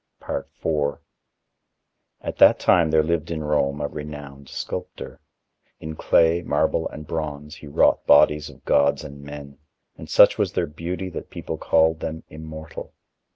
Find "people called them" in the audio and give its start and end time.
11.29-12.23